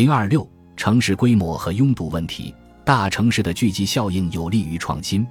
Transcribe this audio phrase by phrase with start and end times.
[0.00, 0.48] 零二六
[0.78, 2.54] 城市规模和拥堵问题，
[2.86, 5.26] 大城市的聚集效应有利于创新，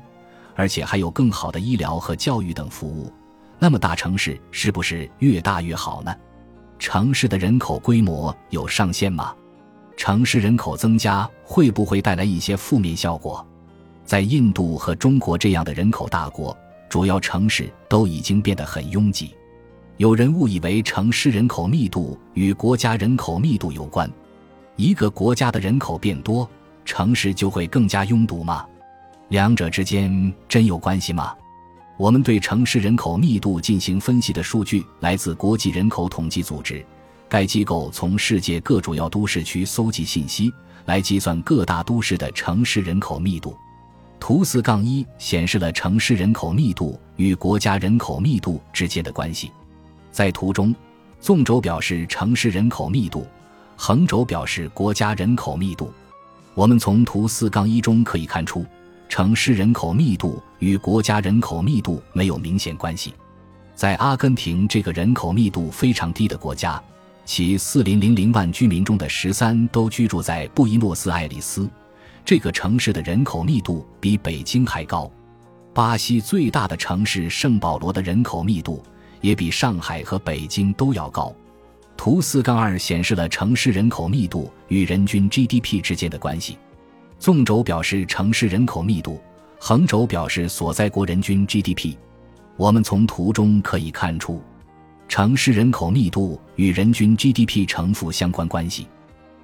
[0.53, 3.11] 而且还有更好的医疗和教育等服务。
[3.57, 6.15] 那么大城市是不是越大越好呢？
[6.77, 9.33] 城市的人口规模有上限吗？
[9.97, 13.43] 城市人口增加会不会带来一些负面效果？
[14.05, 16.55] 在印度和中国这样的人口大国，
[16.87, 19.33] 主要城市都已经变得很拥挤。
[19.97, 24.07] 有人误以为城市人口密度与国家人口密度有关。
[24.79, 26.49] 一个国家的人口变多，
[26.85, 28.65] 城市就会更加拥堵吗？
[29.27, 31.35] 两者之间真有关系吗？
[31.97, 36.81] 我们对城市人口密度进行分析的数据来自国际人口统计组织。
[37.27, 40.49] 该机构从世界各主要都市区搜集信息，
[40.85, 43.57] 来计算各大都市的城市人口密度。
[44.17, 49.51] 图四杠一显示了城市人口密度与国家人口密度之间的关系。
[50.09, 50.73] 在图中，
[51.19, 53.27] 纵轴表示城市人口密度，
[53.81, 55.89] 横轴表示国家人口密度。
[56.53, 58.65] 我们从图四杠一中可以看出，
[59.07, 63.13] 城市人口密度与国家人口密度没有明显关系。
[63.75, 66.81] 在阿根廷这个人口密度非常低的国家。
[67.23, 71.69] 其四零零零万居民中的十三都居住在布宜诺斯艾利斯，
[72.25, 75.09] 这个城市的人口密度比北京还高。
[75.73, 78.83] 巴西最大的城市圣保罗的人口密度
[79.21, 81.33] 也比上海和北京都要高。
[81.99, 86.57] 图四杠二显示了城市人口密度与人均 GDP 之间的关系，
[87.19, 89.19] 纵轴表示城市人口密度，
[89.59, 91.97] 横轴表示所在国人均 GDP。
[92.55, 94.41] 我们从图中可以看出。
[95.09, 98.87] 城市人口密度与人均 GDP 成负相关关系。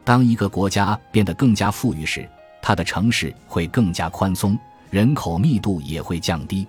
[0.05, 2.25] 当一个国家变得更加富裕时，
[2.61, 4.57] 它的城市会更加宽松，
[4.89, 6.65] 人口密度也会降低。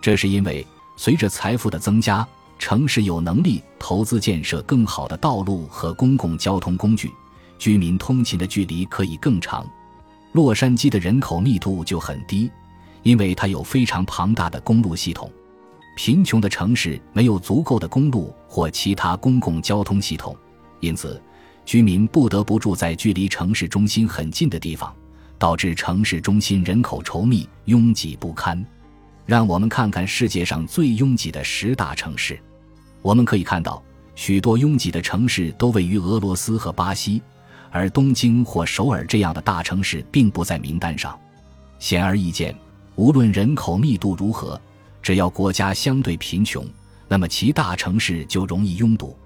[0.00, 2.26] 这是因为随着财富的增加，
[2.58, 7.10] 城市有能力投资建设更好的道路和公共交通工具，
[7.58, 9.66] 居民通勤的距离可以更长。
[10.32, 12.50] 洛杉矶的人口密度就很低，
[13.02, 15.30] 因为它有非常庞大的公路系统。
[15.96, 20.36] 贫穷的城市没有足够的公路或其他公共交通系统，
[20.80, 21.20] 因此
[21.64, 24.94] 居民不得不住在距离城市中心很近的地方，
[25.38, 28.64] 导致城市中心人口稠密、拥挤不堪。
[29.26, 32.38] 让我们看看世界上最拥挤的十大城市。
[33.08, 33.82] 我们可以看到，
[34.14, 37.22] 许多拥挤的城市都位于俄罗斯和巴西，
[37.70, 41.18] 而东京或首尔这样的大城市并不在名单上。
[41.78, 42.54] 显而易见，
[42.96, 44.60] 无论人口密度如何。
[45.00, 46.62] 只要国家相对贫穷，
[47.08, 49.16] 那么其大城市就容易拥堵。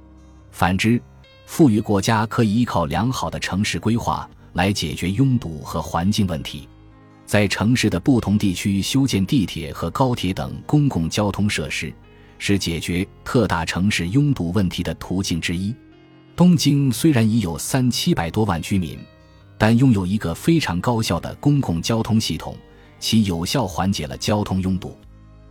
[0.52, 1.02] 反之，
[1.46, 6.68] 富裕国家可以依靠良好的城市规划来解决拥堵和环境问题。
[7.26, 11.92] 在城市的不同地区修建地铁和高铁等公共交通设施，
[12.44, 15.72] 是解决特大城市拥堵问题的途径之一。
[16.34, 18.98] 东京虽然已有三七百多万居民，
[19.56, 22.56] 但拥有一个非常高效的公共交通系统，
[22.98, 24.98] 其有效缓解了交通拥堵。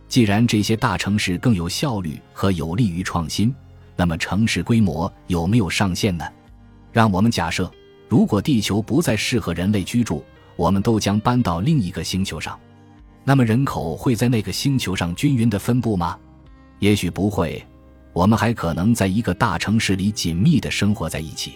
[0.06, 3.54] 既然这些大城市更有效率和有利于创新，
[3.96, 6.26] 那么城市规模有没有上限呢？
[6.92, 7.72] 让我们假设，
[8.06, 10.22] 如果地球不再适合人类居住，
[10.56, 12.60] 我们都将搬到另一个星球上，
[13.24, 16.18] 那么人口会在那个星球上均匀的分布吗？
[16.82, 17.64] 也许不会，
[18.12, 21.52] 我们还可能在一个大城市里紧密的生活在一起。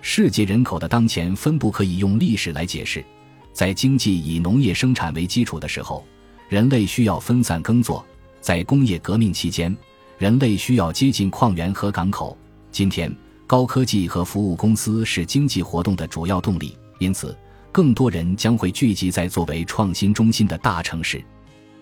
[0.00, 3.04] 世界人口的当前分布可以用历史来解释，
[3.52, 6.02] 在经济以农业生产为基础的时候。
[6.48, 8.02] 人类需要分散耕作，
[8.40, 9.76] 在工业革命期间，
[10.16, 12.34] 人类需要接近矿源和港口。
[12.70, 13.14] 今天，
[13.46, 17.36] 高科技和服务公司是经济活动的主要动力，因此，
[17.70, 21.22] 更多人将会聚集在作为创新中心的大城市。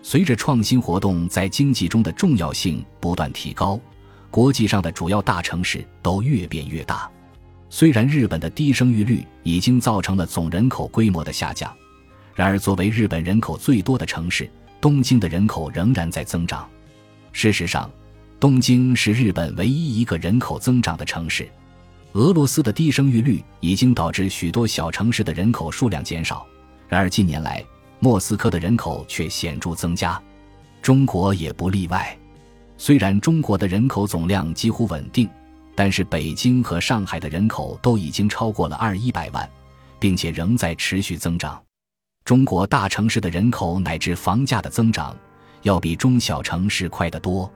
[0.02, 3.80] 随着创新活动在经济中的重要性不断提高，
[4.30, 7.08] 国际上的主要大城市都越变越大。
[7.70, 11.72] 虽然日本的低生育率已经造成了总人口规模的下降。
[12.34, 16.68] 然而，作为日本人口最多的城市，东京的人口仍然在增长。
[17.30, 17.90] 事实上，
[18.40, 21.48] 东京是日本唯一一个人口增长的城市。
[22.12, 26.46] 俄罗斯的低生育率已经导致许多小城市的人口数量减少。
[26.88, 27.64] 然而，近年来
[28.04, 30.20] 莫斯科的人口却显著增加，
[30.82, 32.18] 中国也不例外。
[32.76, 35.30] 虽然中国的人口总量几乎稳定，
[35.76, 39.48] 但是北京和上海的人口都已经超过了二一百万，
[40.00, 41.62] 并且仍在持续增长。
[42.24, 45.16] 中国大城市的人口乃至房价的增长，
[45.62, 47.48] 要比中小城市快得多。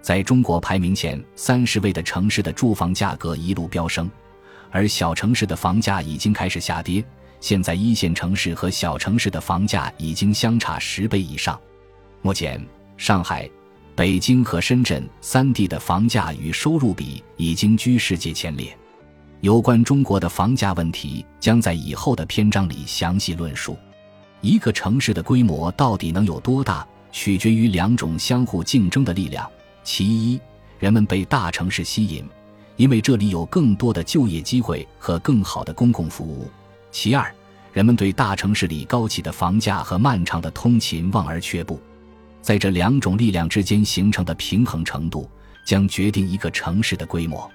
[0.00, 4.10] 在中国排名前三十位的城市的住房价格一路飙升，
[4.70, 7.04] 而小城市的房价已经开始下跌。
[7.42, 11.60] 现在一线城市和小城市的房价已经相差十倍以上。
[12.22, 12.64] 目前，
[12.96, 13.50] 上海、
[13.96, 18.74] 北京和深圳三地的房价与收入比已经居世界前列。
[19.40, 23.76] 有关中国的房价问题将在以后的篇章里详细论述。
[24.40, 29.50] 一个城市的规模到底能有多大，取决于两种相互竞争的力量：
[29.82, 30.40] 其一，
[30.78, 32.24] 人们被大城市吸引，
[32.76, 36.46] 因为这里有更多的就业机会和更好的公共服务；
[36.92, 37.34] 其二，
[37.72, 41.80] 人们对大城市里高起的房价和漫长的通勤望而却步。
[42.42, 45.28] 在这两种力量之间形成的平衡程度，
[45.64, 47.50] 将决定一个城市的规模。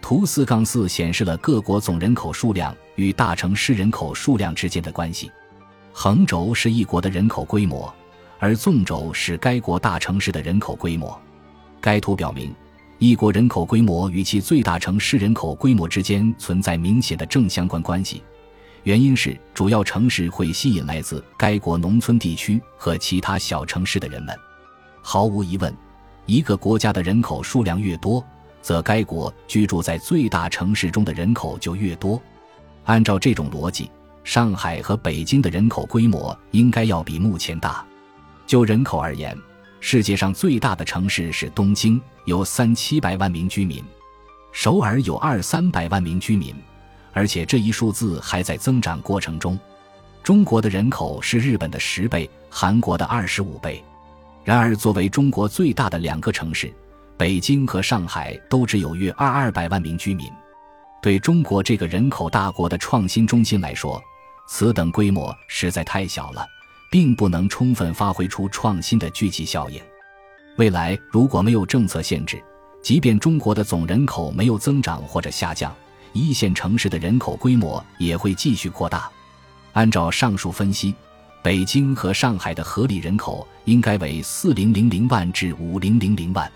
[0.00, 5.30] 图四杠四显示了各国总人口数量与大城市人口数量之间的关系。
[5.92, 7.94] 横轴是一国的人口规模，
[8.40, 11.16] 而纵轴是该国大城市的人口规模。
[11.80, 12.52] 该图表明，
[12.98, 18.24] 一国人口规模与其最大城市人口规模之间存在明显的正相关关系。
[18.84, 24.36] 原因是主要城市会吸引来自该国农村地区和其他小城市的人们。
[25.00, 25.74] 毫无疑问，
[26.26, 28.24] 一个国家的人口数量越多，
[28.60, 32.20] 则该国居住在最大城市中的人口就越多。
[32.84, 33.90] 按照这种逻辑。
[34.24, 37.84] 上海和北京的人口规模应该要比目前大。
[38.46, 39.36] 就人口而言，
[39.80, 43.82] 世界上最大的城市是东京，有三七百万名居民；
[44.52, 46.54] 首尔有二三百万名居民，
[47.12, 49.58] 而且这一数字还在增长过程中。
[50.22, 53.82] 中国的人口是日本的十倍，韩国的二十五倍。
[54.44, 56.72] 然而，作为中国最大的两个城市，
[57.16, 60.28] 北京和上海都只有约二二百万名居民。
[61.00, 64.00] 对中国这个人口大国的创新中心来说，
[64.48, 66.46] 此等规模实在太小了，
[66.90, 69.80] 并不能充分发挥出创新的聚集效应。
[70.56, 72.40] 未来如果没有政策限制，
[72.82, 75.74] 即便中国的总人口没有增长或者下降，
[76.12, 79.10] 一线城市的人口规模也会继续扩大。
[79.72, 80.94] 按照上述分析，
[81.42, 86.50] 北京和上海的合理人口应该为四零零零万至五零零零万。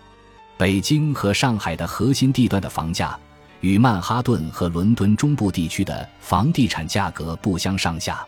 [0.56, 3.19] 北京和上海的核心地段的房价。
[3.62, 8.25] 与曼哈顿和伦敦中部地区的房地产价格不相上下，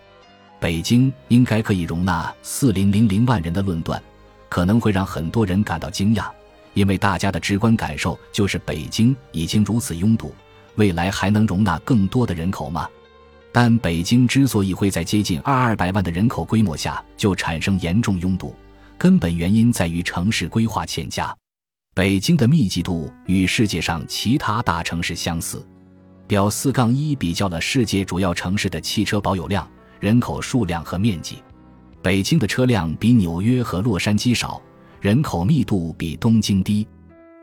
[0.58, 4.02] 北京应该可以容纳四零零零万人的论断，
[4.48, 6.24] 可能会让很多人感到惊讶，
[6.72, 10.34] 因为大家的直观感受就是北京已经如此拥堵，
[10.78, 12.88] 未来还能容纳更多的人口吗？
[13.52, 18.54] 但北京之所以会在接近二二百万的人口规模下就产生严重拥堵，
[18.96, 21.34] 根本原因在于城市规划欠佳。
[21.94, 25.66] 北京的密集度与世界上其他大城市相似。
[26.28, 29.66] 表四杠一比较了世界主要城市的汽车保有量、
[29.98, 31.42] 人口数量和面积。
[32.02, 34.60] 北京的车辆比纽约和洛杉矶少，
[35.00, 36.86] 人口密度比东京低。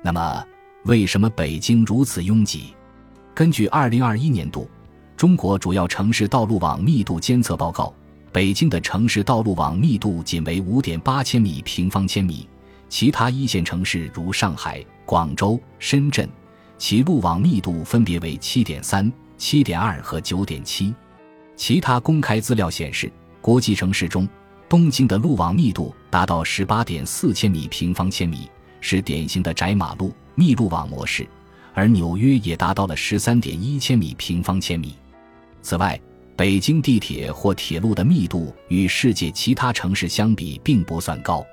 [0.04, 0.46] 那么，
[0.84, 2.75] 为什么北京如此拥挤？
[3.36, 4.66] 根据二零二一年度
[5.18, 7.94] 中国主要城市道路网密度监测报告，
[8.32, 12.48] 北京的城市道路网密度仅为五点八千米平方千米。
[12.88, 16.30] 其他一线城市如上海、广州、深圳，
[16.78, 20.96] 其路网密度分别为七点三、七点二和九点七。
[21.58, 23.12] 其他公开资料显示，
[23.42, 24.26] 国际城市中，
[24.70, 28.50] 东京的路网密度达到十八点四千米平方千米，
[28.80, 31.26] 是典型的窄马路密路网模式；
[31.75, 34.95] 而纽约也达到了十三点一千米平方千米。
[35.62, 36.00] 此外，
[36.36, 41.45] 北京地铁或铁路的密度与世界其他城市相比并不算高。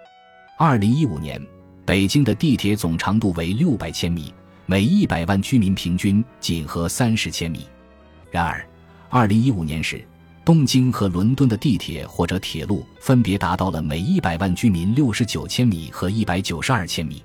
[0.56, 1.44] 二零一五年，
[1.84, 4.32] 北京的地铁总长度为六百千米，
[4.64, 7.66] 每一百万居民平均仅合三十千米。
[8.30, 8.64] 然而，
[9.10, 10.04] 二零一五年时，
[10.44, 17.22] 东京和伦敦的地铁或者铁路分别达到了每一百万居民六十九千米和一百九十二千米。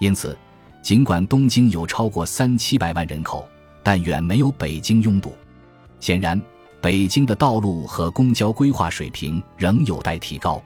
[0.00, 0.36] 因此，
[0.86, 3.44] 尽管东京有超过三七百万人口，
[3.82, 5.34] 但远没有北京拥堵。
[5.98, 6.40] 显然，
[6.80, 10.62] 北京的道路和公交规划水平仍有待提高。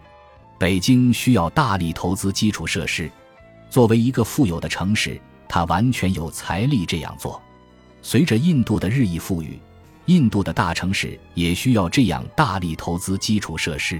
[0.58, 3.10] 北京需要大力投资基础设施，
[3.70, 7.40] 作为一个富有的城市，它完全有财力这样做。
[8.02, 9.58] 随着印度的日益富裕，
[10.04, 13.98] 印度的大城市也需要这样大力投资基础设施。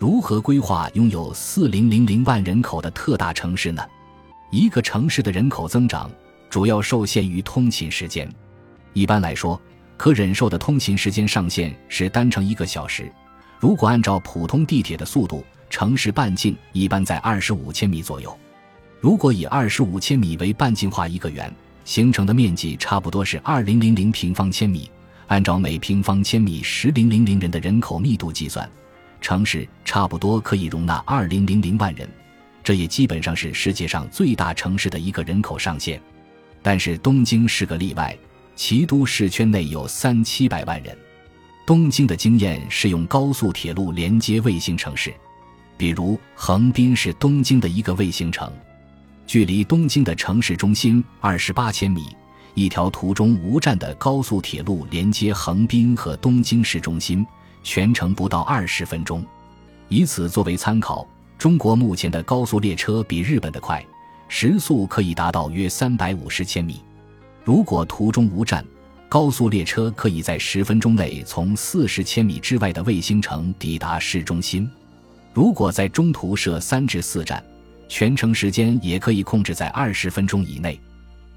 [0.00, 3.80] 如何规划拥有四零零零万人口的特大城市呢？
[4.54, 6.08] 一个城市的人口增长
[6.48, 8.32] 主要受限于通勤时间。
[8.92, 9.60] 一般来说，
[9.96, 13.10] 可忍受的通勤时间上限是单程一个小时。
[13.58, 18.38] 如果按照普通地铁的速度，城市半径一般在二十五千米左右。
[19.00, 21.52] 如果以二十五千米为半径画一个圆，
[21.84, 24.88] 形成的面积差不多是二零零零平方千米。
[25.26, 28.70] 按照每平方千米十零零零人的人口密度计算，
[29.20, 32.08] 城市差不多可以容纳二零零零万人。
[32.64, 36.00] 这也基本上是世界上最大城市的一个人口上限。
[36.62, 38.16] 但是东京是个例外，
[38.56, 40.96] 其都市圈内有三七百万人。
[41.66, 45.14] 东京的经验是用高速铁路连接卫星城市。
[45.76, 48.50] 比如横滨是东京的一个卫星城，
[49.26, 52.16] 距离东京的城市中心二十八千米，
[52.54, 57.26] 一条途中无站的高速铁路连接横滨和东京市中心，
[57.62, 59.22] 全程不到二十分钟。
[59.88, 61.06] 以此作为参考，
[61.38, 63.84] 中国目前的高速列车比日本的快，
[64.28, 66.80] 时速可以达到约三百五十千米。
[67.44, 68.64] 如果途中无站，
[69.08, 74.68] 高速列车可以在十分钟内从四十千米之外的卫星城抵达市中心。
[75.32, 77.44] 如果在中途设三至四站，
[77.88, 80.80] 全程时间也可以控制在二十分钟以内。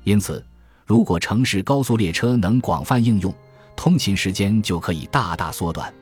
[0.04, 0.44] 因此，
[0.86, 3.34] 如果城市高速列车能广泛应用，
[3.76, 5.94] 通勤时间就可以大大缩短。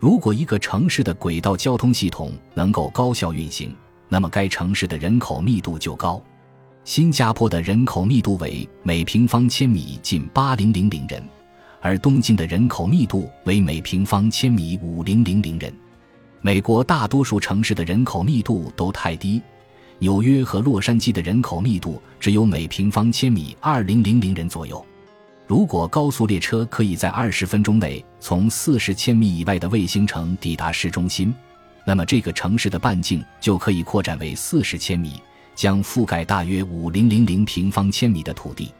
[0.00, 3.76] 如果一个城市的轨道交通系统能够高效运行，
[4.08, 6.20] 那么该城市的人口密度就高。
[6.84, 11.22] 新加坡的人口密度为每平方千米近八零零零人，
[11.82, 15.70] 而东京的人口密度为每平方千米五零零零人。
[16.40, 19.42] 美国大多数城市的人口密度都太低。
[19.98, 24.82] 纽约和洛杉矶的人口密度只有每平方千米二零零零人左右。
[25.50, 31.34] 如果高速列车可以在二十分钟内从四十千米以外的卫星城抵达市中心，
[31.84, 35.20] 那么这个城市的半径就可以扩展为四十千米，
[35.56, 38.72] 将覆盖大约五零零零平方千米的土地。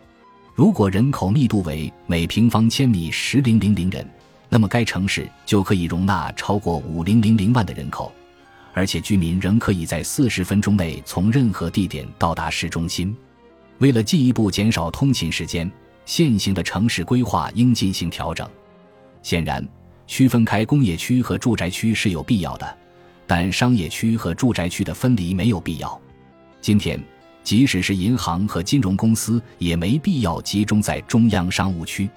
[0.55, 4.09] 如果人口密度为每平方千米十零零零人，
[4.49, 8.13] 那么该城市就可以容纳超过五零零零万的人口。
[8.75, 13.13] 而且居民仍可以在四十分钟内从任何地点到达市中心。
[13.79, 15.69] 为了进一步减少通勤时间，
[16.11, 18.45] 现行的城市规划应进行调整。
[19.23, 19.65] 显然，
[20.09, 22.79] 区分开工业区和住宅区是有必要的，
[23.29, 26.01] 但商业区和住宅区的分离没有必要。
[26.61, 27.01] 今天，
[27.45, 32.11] 即使是银行和金融公司也没必要集中在中央商务区，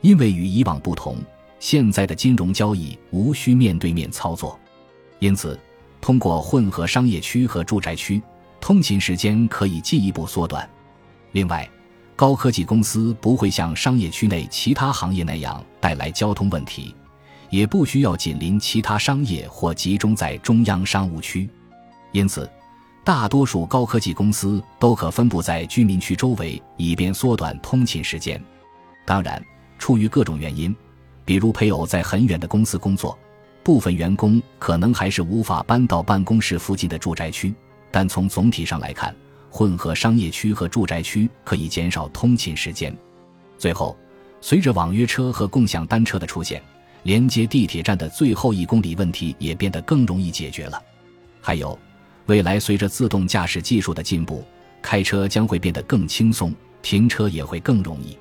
[0.00, 1.16] 因为与以往不同，
[1.60, 4.58] 现在的金融交易无需面对面操作，
[5.20, 5.56] 因此。
[6.00, 8.20] 通过混合商业区和住宅区，
[8.60, 10.68] 通勤时间可以进一步缩短。
[11.32, 11.68] 另外，
[12.18, 16.92] 高科技公司不会像商业区内其他行业那样带来交通问题，
[17.48, 21.48] 也不需要紧邻其他商业或集中在中央商务区。
[22.10, 22.50] 因此，
[23.04, 28.42] 大多数高科技公司都可分布在居民区周围，以便缩短通勤时间。
[29.06, 29.40] 当然，
[29.78, 30.74] 出于各种原因，
[31.24, 33.16] 比如配偶在很远的公司工作。
[33.62, 37.54] 部分员工可能还是无法搬到办公室附近的住宅区，
[37.92, 39.14] 但从总体上来看，
[39.50, 42.96] 混合商业区和住宅区可以减少通勤时间。
[43.58, 43.96] 最后，
[44.40, 46.62] 随着网约车和共享单车的出现，
[47.02, 50.82] 连接地铁站的最后一公里问题也变得更容易解决了。
[51.40, 51.78] 还有，
[52.26, 54.44] 未来随着自动驾驶技术的进步，
[54.82, 58.16] 开车将会变得更轻松，停车也会更容易。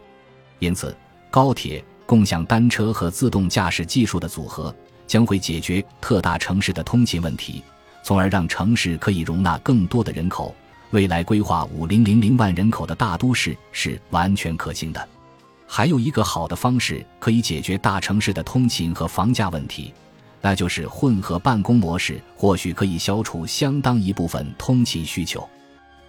[0.59, 0.95] 因此，
[1.29, 4.73] 高铁、共享单车和自动驾驶技术的组合。
[5.07, 7.63] 将会解决特大城市的通勤问题，
[8.03, 10.53] 从而让城市可以容纳更多的人口。
[10.91, 15.07] 未来规划五零零零万人口的大都市是完全可行的。
[15.67, 19.93] 还有一个好的方式可以解决大城市的通勤和房价问题，
[20.41, 25.45] 那就是混合办公模式，或许可以消除相当一部分通勤需求。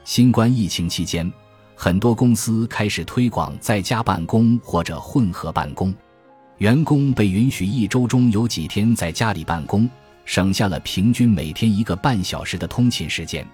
[0.05, 1.31] 新冠疫情期间，
[1.75, 5.93] 很多公司开始推广在家办公或者混合办公。
[6.59, 9.91] 员工被允许一周中有几天在家里办公，
[10.25, 13.45] 省下了平均每天一个半小时的通勤时间。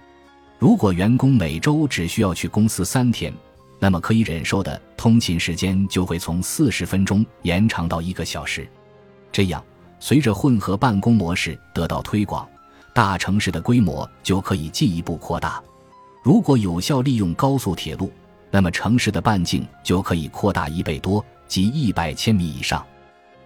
[0.57, 3.33] 如果员工每周只需要去公司三天，
[3.79, 8.67] 那么可以忍受的通勤时间就会从四十分钟延长到一个小时。
[9.31, 9.63] 这样，
[9.99, 12.47] 随着混合办公模式得到推广，
[12.93, 15.61] 大城市的规模就可以进一步扩大。
[16.23, 18.11] 如果有效利用高速铁路，
[18.49, 22.83] 那么城市的半径就可以扩大一倍多，即一百千米以上。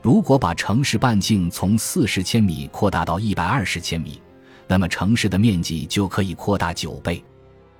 [0.02, 4.22] 如果把城市半径从四十千米扩大到一百二十千米，
[4.70, 7.24] 那么城市的面积就可以扩大九倍。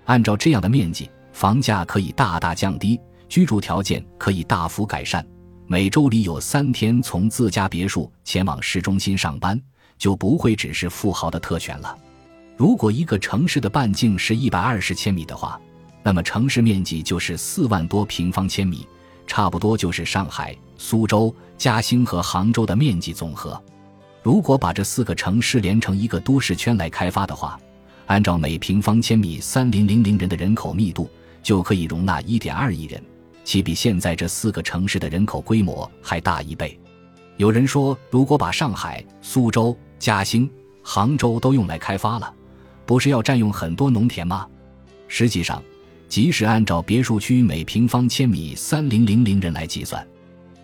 [0.06, 5.24] 按照这样的面积，房价可以大大降低，居住条件可以大幅改善。
[5.68, 9.62] 每周里有三天从自家别墅前往市中心上班，
[10.00, 11.96] 就不会只是富豪的特权了。
[12.58, 15.62] 如果一个城市的半径是一百二十千米的话，
[16.02, 18.88] 那么城市面积就是四万多平方千米。
[19.28, 23.62] 差不多就是上海、苏州、嘉兴和杭州的面积总和。
[24.22, 27.60] 如果把这四个城市连成一个都市圈来开发的话，
[28.08, 31.10] 按照每平方千米三零零零人的人口密度，
[31.42, 33.02] 就可以容纳一点二亿人，
[33.44, 36.78] 其比现在这四个城市的人口规模还大一倍。
[37.38, 40.50] 有人说，如果把上海、苏州、嘉兴、
[40.82, 42.34] 杭州都用来开发了，
[42.86, 44.48] 不是要占用很多农田吗？
[45.08, 45.62] 实际上。
[46.10, 50.04] 即使按照别墅区每平方千米三零零零人来计算，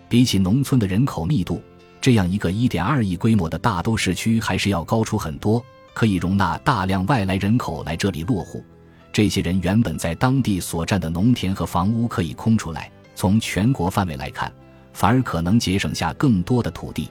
[0.10, 1.62] 比起农村的人口密度，
[2.06, 8.64] 这样一个一点二亿规模的大都市区还是要高出很多，可以容纳大量外来人口来这里落户。
[9.12, 14.54] 这些人原本在当地所占的农田和房屋可以空出来，从全国范围来看，
[14.94, 17.10] 反而可能节省下更多的土地。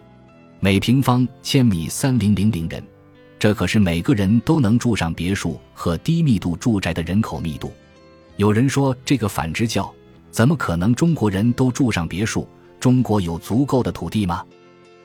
[0.60, 2.80] 每平方千米三零零零人，
[3.36, 7.72] 这可是每个人都能住上别墅和低密度住宅的人口密度。
[8.36, 9.92] 有人说这个反之教，
[10.30, 12.46] 怎么可能中国人都住上别墅？
[12.78, 14.44] 中国有足够的土地吗？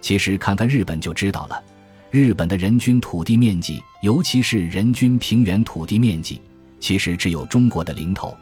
[0.01, 1.63] 其实看看日本就知道了。
[2.11, 6.41] 日本的人均土地面积，尤其是人均平原土地面积，
[6.79, 8.35] 其实只有中国的零头。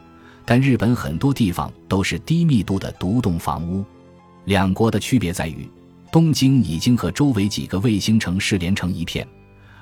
[0.44, 3.84] 但日本很多地方都是低密度的独栋房屋。
[4.46, 5.68] 两国的区别在于，
[6.10, 9.28] 东京已经和周围几个卫星城市连成一片，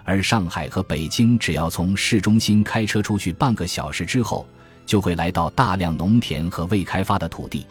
[0.03, 4.45] 而上海和北京只要从市中心开车出去半个小时之后，
[4.85, 7.65] 就会来到大量农田和未开发的土地。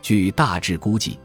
[0.00, 1.18] 据大致估计。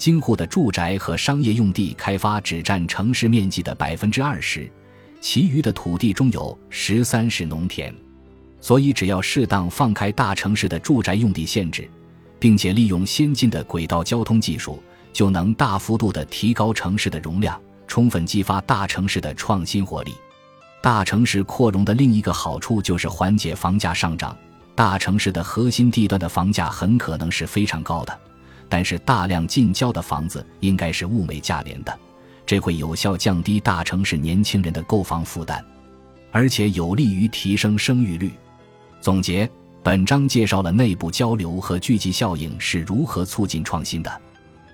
[0.00, 4.66] 京沪的住宅和商业用地开发只占城市面积的百分之二十，
[5.20, 7.94] 其余的土地中有十三是农田，
[8.62, 11.86] 所以只要适当放开大城市的住宅用地限制，
[12.38, 20.14] 并且利用先进的轨道交通技术，就能大幅度的提高城市的容量，充分激发大城市的创新活力。
[20.80, 24.34] 大城市扩容的另一个好处就是缓解房价上涨，
[24.74, 28.18] 大城市的核心地段的房价很可能是非常高的。
[28.70, 31.98] 但是大量近郊的房子应该是物美价廉的，
[32.46, 35.62] 这会有效降低大城市年轻人的购房负担，
[36.30, 38.30] 而且有利于提升生育率。
[39.00, 39.50] 总结：
[39.82, 44.20] 本章介绍了内部交流和聚集效应是如何促进创新的。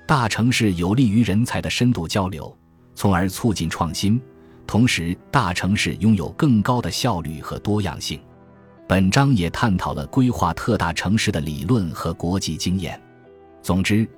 [0.06, 2.54] 大城市有利于人才的深度交流，
[2.94, 4.20] 从而促进创新。
[4.66, 8.20] 同时，大城市拥有更高的效率和多样性。
[8.86, 13.00] 本章也探讨了规划特大城市的理论和国际经验。
[13.66, 14.08] 总之，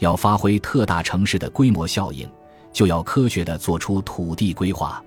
[0.00, 2.28] 要发挥特大城市的规模效应，
[2.72, 5.00] 就要科学地做出土地规划。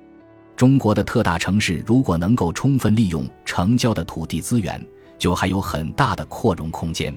[0.55, 4.81] 中国的特大城市如果能够充分利用城郊的土地资源，
[5.17, 7.13] 就还有很大的扩容空间。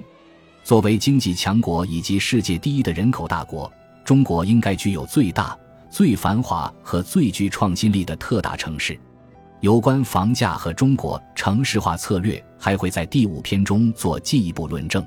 [0.64, 3.72] 作为经济强国以及世界第一的人口大国，
[4.04, 5.56] 中国应该具有最大、
[5.88, 8.98] 最繁华和最具创新力的特大城市。
[9.60, 15.06] 有关房价和中国城市化策略，还会在第五篇中做进一步论证。